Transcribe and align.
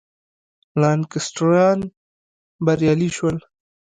لانکسټریان 0.81 1.79
بریالي 2.65 3.09
شول. 3.15 3.37